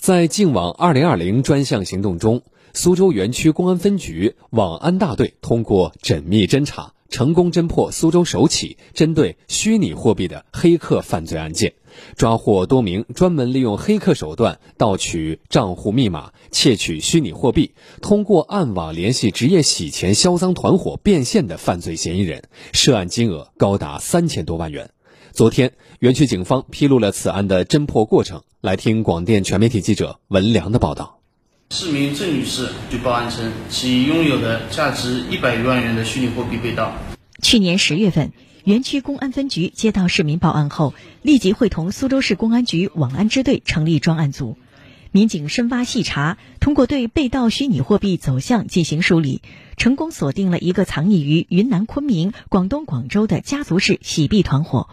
[0.00, 2.40] 在净网二零二零专项行动中，
[2.72, 11.74] 苏州园区公安分局网安大队通过缜密侦查，成功侦破苏州首起针对虚拟货币的黑客犯罪案件，
[12.16, 24.92] 抓获多名专门利用黑客手段盗取账户密码、窃取虚拟货币，通过暗网联系职业洗钱销赃团伙变现的犯罪嫌疑人，涉案金额高达三千多万元。
[25.32, 28.42] 昨天，园区警方披露了此案的侦破过程。
[28.60, 31.20] 来听广电全媒体记者文良的报道。
[31.70, 36.92] 市民郑女士据报案称，其拥有的价值一百余万元的虚拟货币被盗。
[37.40, 38.32] 去年十月份，
[38.64, 44.58] 园区公安分局接到市民报案后，立即会同苏州市公安局网安支队成立专案组，
[45.12, 49.40] 民警深挖细查，通过对被盗虚拟货币走向进行梳理，
[49.78, 54.90] 成功锁定了一个藏匿于云南昆明、广东广州的家族式洗币团伙。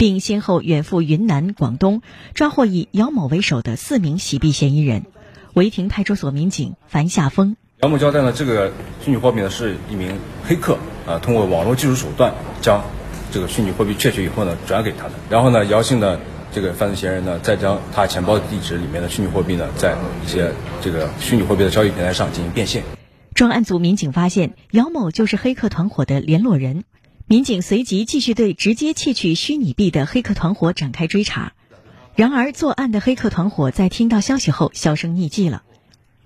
[0.00, 2.00] 并先后远赴云南、广东，
[2.32, 5.04] 抓获以姚某为首的四名洗币嫌疑人。
[5.52, 8.72] 违亭派出所民警樊夏峰：姚某交代呢，这个
[9.04, 12.82] 虚拟货币呢是一名黑客啊，通过网络技术手段将
[13.30, 15.12] 这个虚拟货币窃取以后呢转给他的。
[15.28, 16.18] 然后呢，姚姓的
[16.50, 22.82] 这个犯罪嫌疑人呢，再将他钱包地址里面的虚拟货币呢，在一些这个虚拟货币的交易平台上进行变现。
[23.34, 26.84] 专案组民警发现，姚某就是黑客团伙的联络人。
[27.30, 31.52] 民警随即继续对直接窃取虚拟币的黑客团伙展开追查，
[32.16, 35.62] 然而作案的黑客团伙在听到消息后销声匿迹了。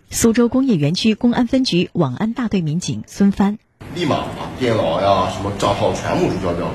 [0.08, 3.58] 苏州工业园区公安分局网安大队民警孙帆
[3.94, 6.74] 立马把电脑呀、什么账号全部注销掉。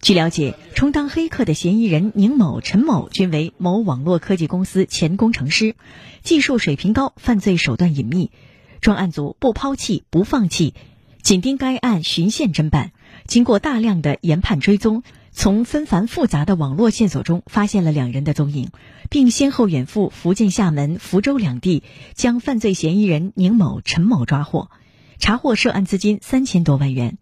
[0.00, 5.74] 据了解，充当黑客的嫌疑人宁某、陈某均为某网络科技公司前工程师，
[6.22, 8.30] 技术水平高，犯罪手段隐秘。
[8.80, 10.74] 专案组不抛弃、不放弃，
[11.22, 12.92] 紧盯该案循线侦办。
[13.26, 18.70] 经过大量的研判追踪，从纷繁复杂的网络线索中发现了两人的踪影，
[19.10, 21.82] 并先后远赴福建厦门、福州两地，
[22.14, 24.70] 将犯罪嫌疑人宁某、陈某抓获，
[25.18, 27.18] 查获涉案资金三千多万元。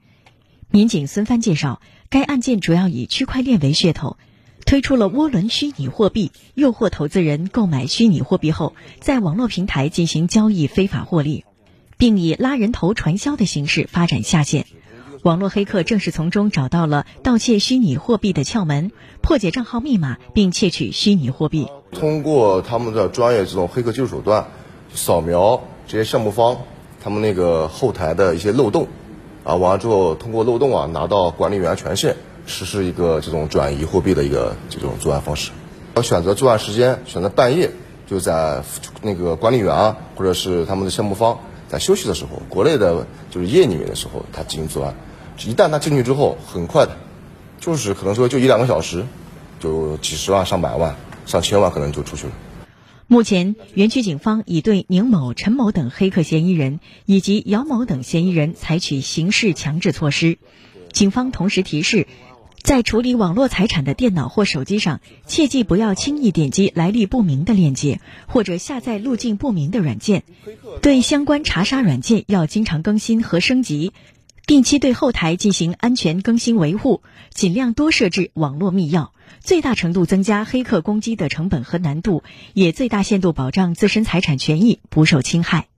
[0.71, 4.16] 民警孙帆介绍，该案件主要以区块链为噱头，
[4.65, 11.45] 推出了涡轮虚拟货币，诱惑投资人购买虚拟货币后，在网络平台进行交易，非法获利，
[11.99, 14.66] 并以拉人头传销的形式发展下线。
[15.22, 18.91] 网络黑客正是从中找到了盗窃虚拟货币的窍门，
[19.21, 21.69] 破解账号密码并窃取虚拟货币。
[21.93, 24.49] 通过他们的专业这种黑客技术手段，
[24.93, 26.59] 扫描这些项目方
[27.00, 28.88] 他们那个后台的一些漏洞，
[29.44, 32.16] 啊，完了之后通过漏洞啊拿到管理员权限，
[32.47, 35.53] 实施一个这种转移货币的一个这种作案方式。
[35.94, 37.71] 要选择作案时间，选择半夜，
[38.09, 38.65] 就在
[39.03, 44.93] 那个管理员啊或者是他们的项目方在休息的时候，国内的就是夜里面的时候，他进行作案。
[45.47, 46.97] 一旦他进去之后，很快的，
[47.60, 49.06] 就是可能说就一两个小时，
[49.60, 52.32] 就几十万、上百万、上千万可能就出去了。
[53.08, 60.38] 目前，园区警方已对宁某、陈某等黑客嫌疑人以及姚某等嫌疑人采取刑事强制措施。
[60.92, 62.06] 警方同时提示，
[62.62, 70.22] 在处理网络财产的电脑或手机上，切记不要轻易点击来历不明的链接，或者下载路径不明的软件。
[70.80, 73.92] 对相关查杀软件要经常更新和升级。
[74.47, 79.10] 定期对后台进行安全更新维护，尽量多设置网络密钥，
[79.41, 82.22] 最大程度增加黑客攻击的成本和难度，
[82.53, 85.69] 也最大限度保障自身财产权益不受侵害。